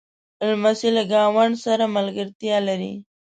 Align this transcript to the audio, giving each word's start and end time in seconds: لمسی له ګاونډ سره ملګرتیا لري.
لمسی 0.49 0.89
له 0.95 1.03
ګاونډ 1.13 1.53
سره 1.65 1.83
ملګرتیا 1.95 2.57
لري. 2.67 2.93